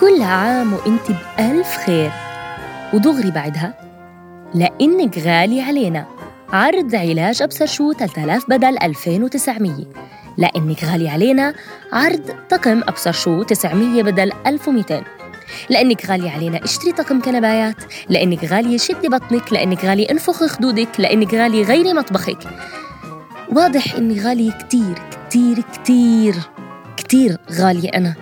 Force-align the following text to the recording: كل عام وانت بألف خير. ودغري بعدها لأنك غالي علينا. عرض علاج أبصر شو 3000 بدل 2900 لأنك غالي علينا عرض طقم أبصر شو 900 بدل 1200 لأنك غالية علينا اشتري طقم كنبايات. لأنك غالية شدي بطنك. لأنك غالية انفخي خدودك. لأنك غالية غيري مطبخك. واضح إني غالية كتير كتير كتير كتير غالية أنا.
كل 0.00 0.22
عام 0.22 0.72
وانت 0.72 1.02
بألف 1.08 1.76
خير. 1.86 2.10
ودغري 2.94 3.30
بعدها 3.30 3.74
لأنك 4.54 5.18
غالي 5.18 5.60
علينا. 5.60 6.06
عرض 6.52 6.94
علاج 6.94 7.42
أبصر 7.42 7.66
شو 7.66 7.92
3000 7.92 8.44
بدل 8.48 8.78
2900 8.82 9.86
لأنك 10.38 10.84
غالي 10.84 11.08
علينا 11.08 11.54
عرض 11.92 12.30
طقم 12.50 12.82
أبصر 12.82 13.12
شو 13.12 13.42
900 13.42 14.02
بدل 14.02 14.32
1200 14.46 15.04
لأنك 15.70 16.06
غالية 16.06 16.30
علينا 16.30 16.64
اشتري 16.64 16.92
طقم 16.92 17.20
كنبايات. 17.20 17.76
لأنك 18.08 18.44
غالية 18.44 18.76
شدي 18.76 19.08
بطنك. 19.08 19.52
لأنك 19.52 19.84
غالية 19.84 20.10
انفخي 20.10 20.48
خدودك. 20.48 20.88
لأنك 20.98 21.34
غالية 21.34 21.64
غيري 21.64 21.92
مطبخك. 21.92 22.38
واضح 23.48 23.94
إني 23.94 24.20
غالية 24.20 24.52
كتير 24.52 24.94
كتير 25.28 25.60
كتير 25.72 26.34
كتير 26.96 27.36
غالية 27.52 27.88
أنا. 27.88 28.14